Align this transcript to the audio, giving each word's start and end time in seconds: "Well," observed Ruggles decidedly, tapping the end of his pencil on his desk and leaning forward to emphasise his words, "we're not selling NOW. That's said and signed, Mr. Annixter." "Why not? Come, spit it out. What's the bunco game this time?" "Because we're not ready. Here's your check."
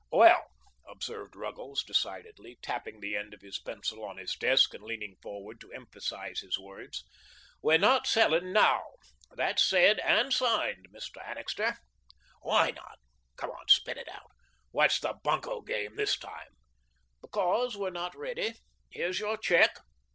"Well," 0.11 0.47
observed 0.89 1.35
Ruggles 1.35 1.83
decidedly, 1.83 2.57
tapping 2.63 2.99
the 3.01 3.15
end 3.15 3.35
of 3.35 3.41
his 3.41 3.59
pencil 3.59 4.03
on 4.03 4.17
his 4.17 4.33
desk 4.33 4.73
and 4.73 4.83
leaning 4.83 5.15
forward 5.21 5.61
to 5.61 5.71
emphasise 5.71 6.39
his 6.39 6.57
words, 6.57 7.05
"we're 7.61 7.77
not 7.77 8.07
selling 8.07 8.51
NOW. 8.51 8.95
That's 9.29 9.63
said 9.63 9.99
and 9.99 10.33
signed, 10.33 10.87
Mr. 10.91 11.23
Annixter." 11.23 11.77
"Why 12.41 12.71
not? 12.71 12.97
Come, 13.35 13.51
spit 13.67 13.97
it 13.99 14.09
out. 14.09 14.31
What's 14.71 14.99
the 14.99 15.19
bunco 15.23 15.61
game 15.61 15.95
this 15.95 16.17
time?" 16.17 16.55
"Because 17.21 17.77
we're 17.77 17.91
not 17.91 18.17
ready. 18.17 18.55
Here's 18.89 19.19
your 19.19 19.37
check." 19.37 19.71